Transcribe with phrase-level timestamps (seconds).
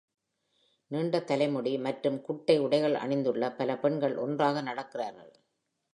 [0.91, 5.31] நீண்ட தலைமுடி மற்றும் குட்டை உடைகள் அணிந்துள்ள பல பெண்கள் ஒன்றாக நடக்கிறார்கள்.